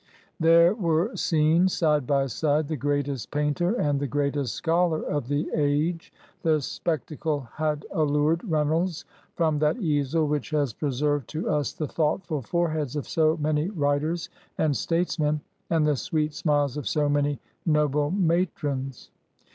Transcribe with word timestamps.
There 0.39 0.73
were 0.73 1.15
seen, 1.15 1.67
side 1.67 2.07
by 2.07 2.25
side, 2.25 2.67
the 2.67 2.75
greatest 2.75 3.29
painter 3.29 3.75
and 3.75 3.99
the 3.99 4.07
greatest 4.07 4.55
scholar 4.55 5.03
of 5.03 5.27
the 5.27 5.47
age. 5.53 6.11
The 6.41 6.59
spec 6.61 7.05
tacle 7.05 7.47
had 7.53 7.85
allured 7.91 8.43
Reynolds 8.43 9.05
from 9.35 9.59
that 9.59 9.77
easel 9.77 10.27
which 10.27 10.49
has 10.49 10.73
preserved 10.73 11.27
to 11.29 11.47
us 11.47 11.71
the 11.73 11.87
thoughtful 11.87 12.41
foreheads 12.41 12.95
of 12.95 13.07
so 13.07 13.37
many 13.39 13.69
writers 13.69 14.29
and 14.57 14.75
statesmen, 14.75 15.39
and 15.69 15.85
the 15.85 15.95
sweet 15.95 16.33
smiles 16.33 16.77
of 16.77 16.87
so 16.87 17.07
many 17.07 17.39
noble 17.67 18.09
matrons. 18.09 19.11